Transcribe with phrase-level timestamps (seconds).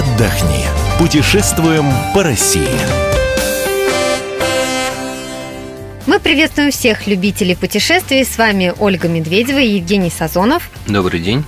[0.00, 0.64] отдохни.
[0.98, 2.78] Путешествуем по России.
[6.06, 8.24] Мы приветствуем всех любителей путешествий.
[8.24, 10.70] С вами Ольга Медведева и Евгений Сазонов.
[10.86, 11.44] Добрый день.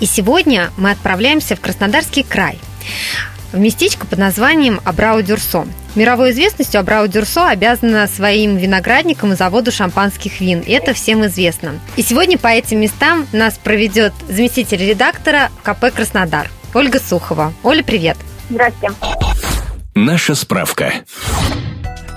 [0.00, 2.58] И сегодня мы отправляемся в Краснодарский край
[3.52, 5.66] в местечко под названием Абрау-Дюрсо.
[5.94, 10.62] Мировой известностью Абрау-Дюрсо обязана своим виноградникам и заводу шампанских вин.
[10.66, 11.80] Это всем известно.
[11.96, 17.52] И сегодня по этим местам нас проведет заместитель редактора КП «Краснодар» Ольга Сухова.
[17.62, 18.16] Оля, привет.
[18.50, 18.94] Здравствуйте.
[19.94, 20.92] Наша справка.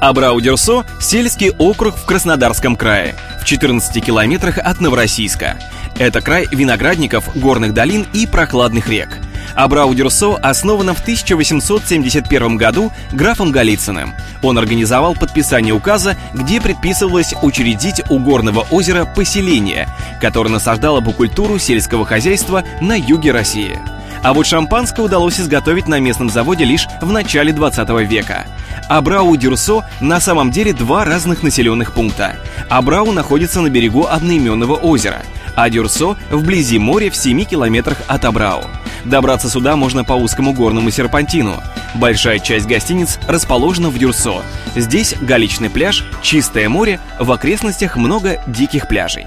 [0.01, 5.59] Абрау-Дюрсо– сельский округ в Краснодарском крае, в 14 километрах от Новороссийска.
[5.99, 9.09] Это край виноградников, горных долин и прохладных рек.
[9.55, 14.13] Абрау-Дюрсо основана в 1871 году графом Голицыным.
[14.41, 19.87] Он организовал подписание указа, где предписывалось учредить у горного озера поселение,
[20.19, 23.77] которое насаждало бы культуру сельского хозяйства на юге России.
[24.23, 28.45] А вот шампанское удалось изготовить на местном заводе лишь в начале 20 века.
[28.87, 32.35] Абрау и Дюрсо на самом деле два разных населенных пункта.
[32.69, 35.23] Абрау находится на берегу одноименного озера,
[35.55, 38.63] а Дюрсо вблизи моря в 7 километрах от Абрау.
[39.05, 41.55] Добраться сюда можно по узкому горному серпантину.
[41.95, 44.43] Большая часть гостиниц расположена в Дюрсо.
[44.75, 49.25] Здесь галечный пляж, чистое море, в окрестностях много диких пляжей.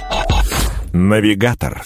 [0.92, 1.83] Навигатор.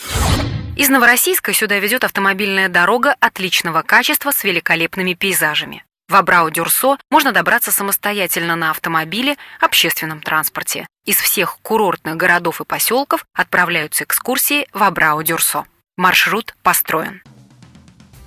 [0.78, 5.84] Из Новороссийска сюда ведет автомобильная дорога отличного качества с великолепными пейзажами.
[6.08, 10.86] В Абрау-Дюрсо можно добраться самостоятельно на автомобиле, общественном транспорте.
[11.04, 15.64] Из всех курортных городов и поселков отправляются экскурсии в Абрау-Дюрсо.
[15.96, 17.22] Маршрут построен.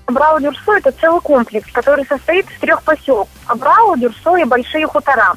[0.07, 3.29] Абрау Дюрсо– это целый комплекс, который состоит из трех поселков.
[3.45, 5.35] Абрау, Дюрсо и Большие хутора.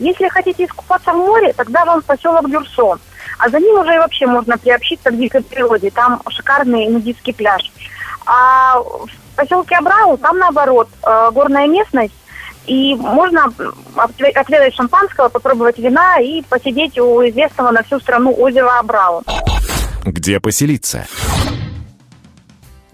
[0.00, 2.98] Если хотите искупаться в море, тогда вам поселок Дюрсо–
[3.38, 5.90] а за ним уже и вообще можно приобщиться к дикой природе.
[5.90, 7.70] Там шикарный нудистский пляж.
[8.26, 12.14] А в поселке Абрау там наоборот э, горная местность,
[12.66, 13.52] и можно
[13.94, 19.22] отведать шампанского, попробовать вина и посидеть у известного на всю страну озера Абрау.
[20.04, 21.06] Где поселиться?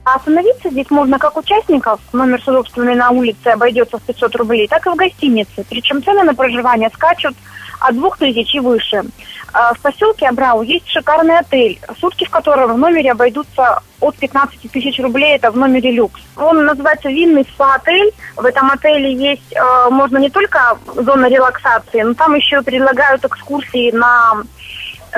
[0.05, 4.85] А остановиться здесь можно как участников, номер собственный на улице обойдется в 500 рублей, так
[4.87, 5.65] и в гостинице.
[5.69, 7.37] Причем цены на проживание скачут
[7.89, 9.03] от 2000 и выше.
[9.53, 14.71] А в поселке Абрау есть шикарный отель, сутки в котором в номере обойдутся от 15
[14.71, 16.21] тысяч рублей, это в номере люкс.
[16.37, 18.13] Он называется винный спа-отель.
[18.37, 23.93] В этом отеле есть, э, можно не только зона релаксации, но там еще предлагают экскурсии
[23.93, 24.43] на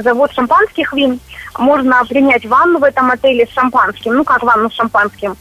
[0.03, 1.21] завод шампанских вин.
[1.59, 4.15] Можно принять ванну в этом отеле с шампанским.
[4.15, 5.37] Ну, как ванну с шампанским?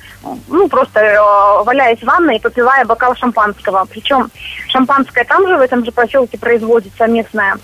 [0.48, 3.86] Ну, просто э, валяясь в ванной и попивая бокал шампанского.
[3.90, 4.30] Причем
[4.68, 7.58] шампанское там же, в этом же поселке производится местное.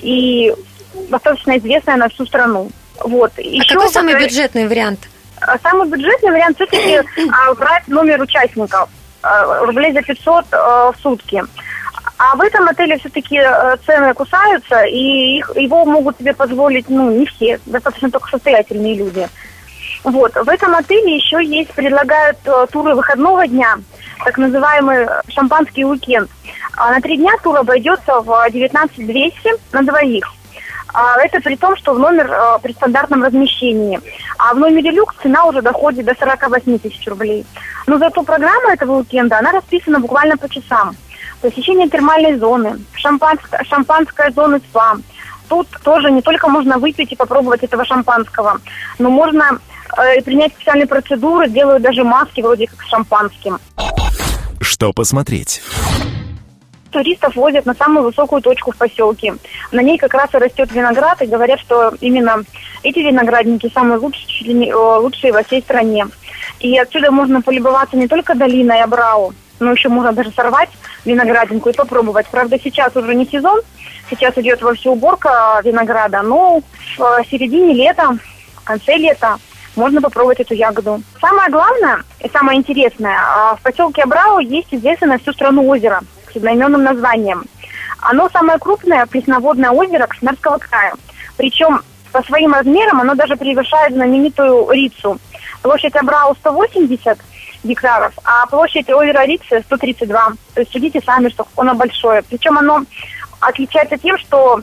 [0.00, 0.54] И
[1.08, 2.70] достаточно известная на всю страну.
[3.00, 3.32] Вот.
[3.36, 5.08] А Еще какой самый бюджетный вариант?
[5.40, 6.96] А, самый бюджетный вариант все-таки
[7.32, 8.88] а, брать номер участников.
[9.22, 11.42] А, рублей за 500 в сутки.
[12.18, 13.40] А в этом отеле все-таки
[13.86, 19.28] цены кусаются, и их, его могут себе позволить, ну, не все, достаточно только состоятельные люди.
[20.02, 20.34] Вот.
[20.34, 22.38] В этом отеле еще есть, предлагают
[22.72, 23.78] туры выходного дня,
[24.24, 26.28] так называемый шампанский уикенд.
[26.76, 30.24] А на три дня тур обойдется в 19 200 на двоих.
[30.94, 34.00] А это при том, что в номер а, при стандартном размещении.
[34.38, 37.44] А в номере люкс цена уже доходит до 48 тысяч рублей.
[37.86, 40.96] Но зато программа этого уикенда, она расписана буквально по часам.
[41.40, 44.98] Посещение термальной зоны, шампанская, шампанская зона СПА.
[45.48, 48.60] Тут тоже не только можно выпить и попробовать этого шампанского,
[48.98, 49.60] но можно
[49.96, 53.58] э, принять специальные процедуры, делают даже маски вроде как с шампанским.
[54.60, 55.62] Что посмотреть?
[56.90, 59.34] туристов возят на самую высокую точку в поселке.
[59.72, 62.42] На ней как раз и растет виноград, и говорят, что именно
[62.82, 66.06] эти виноградники самые лучшие, лучшие во всей стране.
[66.60, 70.70] И отсюда можно полюбоваться не только долиной Абрау, но еще можно даже сорвать
[71.04, 72.26] виноградинку и попробовать.
[72.26, 73.60] Правда, сейчас уже не сезон,
[74.10, 76.60] сейчас идет во всю уборка винограда, но
[76.96, 78.18] в середине лета,
[78.56, 79.38] в конце лета
[79.76, 81.02] можно попробовать эту ягоду.
[81.20, 86.00] Самое главное и самое интересное, а, в поселке Абрау есть известное на всю страну озеро
[86.32, 87.44] с одноименным названием.
[88.00, 90.94] Оно самое крупное пресноводное озеро Краснодарского края.
[91.36, 91.80] Причем
[92.12, 95.18] по своим размерам оно даже превышает знаменитую Рицу.
[95.62, 97.18] Площадь Абрау 180
[97.64, 100.32] гектаров, а площадь озера Рицы 132.
[100.54, 102.22] То есть судите сами, что оно большое.
[102.22, 102.84] Причем оно
[103.40, 104.60] отличается тем, что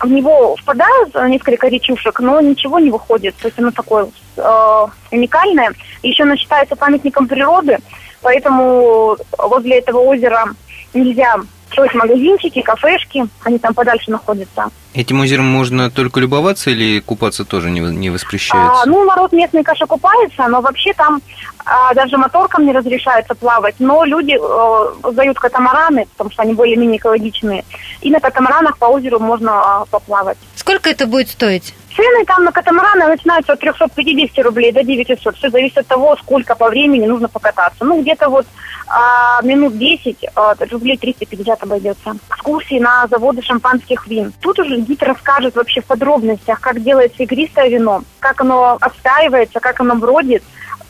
[0.00, 3.34] в него впадают несколько речушек, но ничего не выходит.
[3.36, 5.72] То есть оно такое э, уникальное.
[6.02, 7.78] Еще оно считается памятником природы,
[8.22, 10.54] поэтому возле этого озера
[10.92, 11.36] нельзя
[11.70, 14.70] строить магазинчики, кафешки, они там подальше находятся.
[14.94, 18.82] Этим озером можно только любоваться или купаться тоже не, не воспрещается?
[18.82, 21.20] А, ну, народ местный, конечно, купается, но вообще там
[21.66, 23.74] а, даже моторкам не разрешается плавать.
[23.78, 27.64] Но люди а, сдают катамараны, потому что они более-менее экологичные.
[28.00, 30.38] И на катамаранах по озеру можно а, поплавать.
[30.66, 31.74] Сколько это будет стоить?
[31.94, 35.36] Цены там на катамараны начинаются от 350 рублей до 900.
[35.36, 37.84] Все зависит от того, сколько по времени нужно покататься.
[37.84, 38.46] Ну, где-то вот
[38.88, 42.16] а, минут 10 а, рублей 350 обойдется.
[42.30, 44.32] Экскурсии на заводы шампанских вин.
[44.40, 49.80] Тут уже гид расскажет вообще в подробностях, как делается игристое вино, как оно отстаивается, как
[49.80, 50.42] оно бродит.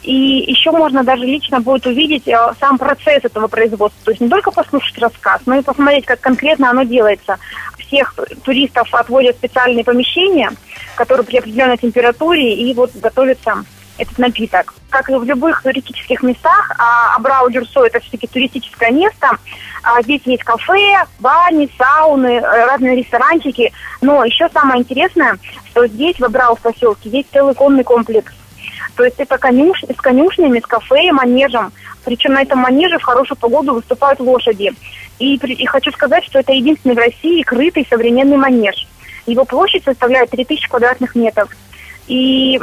[0.06, 4.04] И еще можно даже лично будет увидеть э, сам процесс этого производства.
[4.04, 7.38] То есть не только послушать рассказ, но и посмотреть, как конкретно оно делается.
[7.78, 8.14] Всех
[8.44, 10.50] туристов отводят специальные помещения,
[10.96, 13.64] которые при определенной температуре, и вот готовится
[13.98, 14.74] этот напиток.
[14.90, 19.30] Как и в любых туристических местах, а Абрау Дюрсо это все-таки туристическое место.
[19.82, 23.72] А здесь есть кафе, бани, сауны, э, разные ресторанчики.
[24.00, 25.38] Но еще самое интересное,
[25.70, 28.32] что здесь, в Абрау поселке, есть целый конный комплекс.
[28.96, 29.82] То есть это конюш...
[29.82, 31.72] с конюшнями, с кафе манежем.
[32.06, 34.72] Причем на этом манеже в хорошую погоду выступают лошади.
[35.18, 38.86] И, и хочу сказать, что это единственный в России крытый современный манеж.
[39.26, 41.50] Его площадь составляет 3000 квадратных метров.
[42.06, 42.60] И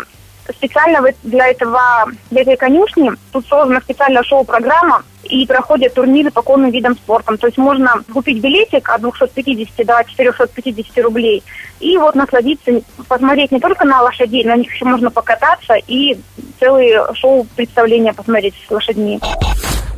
[0.49, 6.69] специально для этого, для этой конюшни тут создана специальная шоу-программа и проходят турниры по конным
[6.69, 7.35] видам спорта.
[7.37, 11.43] То есть можно купить билетик от 250 до 450 рублей
[11.79, 12.71] и вот насладиться,
[13.07, 16.17] посмотреть не только на лошадей, на них еще можно покататься и
[16.59, 19.19] целые шоу-представления посмотреть с лошадьми.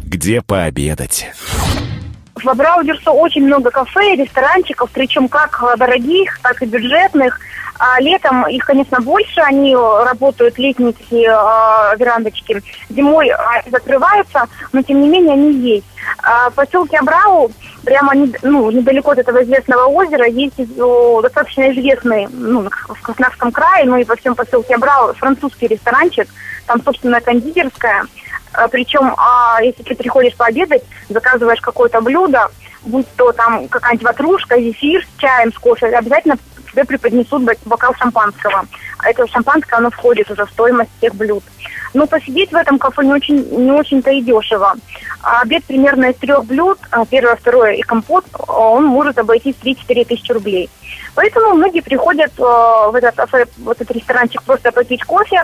[0.03, 1.27] Где пообедать?
[2.45, 7.39] В Абраудерсо очень много кафе и ресторанчиков, причем как дорогих, так и бюджетных.
[7.79, 12.61] А летом их, конечно, больше, они работают летние э, верандочки.
[12.89, 15.87] Зимой они закрываются, но тем не менее они есть.
[16.21, 17.51] А в поселке Абрау,
[17.83, 23.51] прямо не, ну, недалеко от этого известного озера, есть о, достаточно известный ну, в Краснодарском
[23.51, 26.27] крае, ну и во всем поселке Абрау французский ресторанчик.
[26.67, 28.05] Там, собственно, кондитерская.
[28.55, 32.49] А, причем, а, если ты приходишь пообедать, заказываешь какое-то блюдо,
[32.83, 36.37] будь то там какая-нибудь ватрушка, зефир с чаем, с кофе, обязательно
[36.71, 38.65] тебе преподнесут бокал шампанского.
[38.99, 41.43] А это шампанское, оно входит уже в стоимость всех блюд.
[41.95, 44.73] Но посидеть в этом кафе не очень не очень-то и дешево.
[45.23, 50.05] А обед примерно из трех блюд, а первое, второе и компот, он может обойтись 3-4
[50.05, 50.69] тысячи рублей.
[51.15, 53.15] Поэтому многие приходят э, в этот,
[53.57, 55.41] в этот ресторанчик просто попить кофе,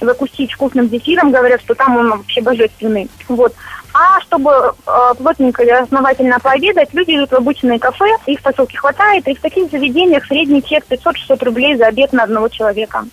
[0.00, 3.08] закусить вкусным зефиром, говорят, что там он вообще божественный.
[3.28, 3.54] Вот.
[3.94, 8.76] А чтобы э, плотненько и основательно пообедать, люди идут в обычные кафе, их в поселке
[8.76, 13.04] хватает, и в таких заведениях средний чек 500-600 рублей за обед на одного человека.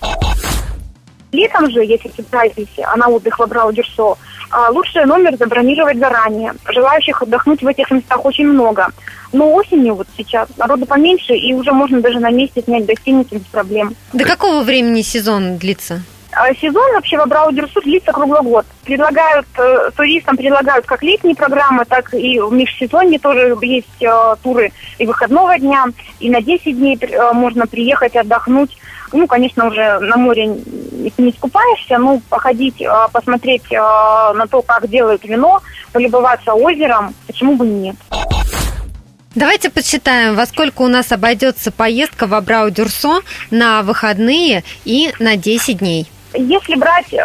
[1.32, 4.18] Летом же, если собираетесь а на отдых в Абрау-Дюрсо,
[4.52, 6.54] а, лучше номер забронировать заранее.
[6.68, 8.88] Желающих отдохнуть в этих местах очень много.
[9.32, 13.46] Но осенью вот сейчас народу поменьше, и уже можно даже на месте снять гостиницу без
[13.46, 13.96] проблем.
[14.14, 16.02] До какого времени сезон длится?
[16.40, 18.66] А сезон вообще в Абрау-Дюрсу длится круглый год.
[18.86, 24.72] Предлагают, э, туристам предлагают как летние программы, так и в межсезонье тоже есть э, туры
[24.98, 25.88] и выходного дня,
[26.22, 28.78] и на 10 дней э, можно приехать отдохнуть.
[29.12, 34.88] Ну, конечно, уже на море не, скупаешься, ну, походить, э, посмотреть э, на то, как
[34.88, 35.60] делают вино,
[35.92, 37.98] полюбоваться озером, почему бы нет.
[39.36, 45.80] Давайте подсчитаем, во сколько у нас обойдется поездка в Абрау-Дюрсо на выходные и на 10
[45.80, 46.08] дней.
[46.34, 47.18] Если брать э,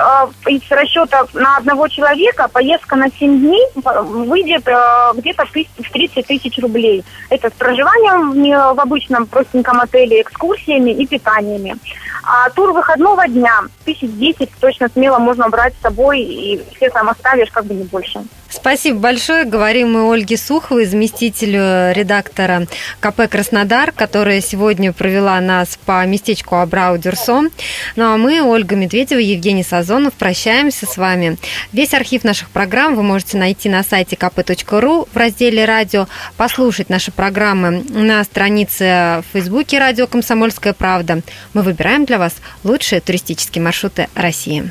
[0.46, 6.58] из расчета на одного человека, поездка на 7 дней выйдет э, где-то в 30 тысяч
[6.58, 7.04] рублей.
[7.28, 11.76] Это с проживанием в, в обычном простеньком отеле, экскурсиями и питаниями.
[12.22, 17.10] А тур выходного дня, тысяч десять точно смело можно брать с собой, и все там
[17.10, 18.24] оставишь, как бы не больше.
[18.54, 19.44] Спасибо большое.
[19.44, 22.68] Говорим мы Ольге Суховой, заместителю редактора
[23.00, 27.50] КП «Краснодар», которая сегодня провела нас по местечку Абрау-Дюрсо.
[27.96, 31.36] Ну а мы, Ольга Медведева, Евгений Сазонов, прощаемся с вами.
[31.72, 36.06] Весь архив наших программ вы можете найти на сайте kp.ru в разделе «Радио»,
[36.36, 41.22] послушать наши программы на странице в Фейсбуке «Радио Комсомольская правда».
[41.54, 44.70] Мы выбираем для вас лучшие туристические маршруты России.